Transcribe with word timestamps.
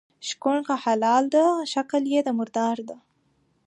شکوڼ 0.27 0.57
که 0.67 0.75
حلال 0.83 1.23
ده 1.33 1.43
شکل 1.73 2.03
یي 2.13 2.21
د 2.25 2.29
مردار 2.37 2.77
ده. 2.87 2.97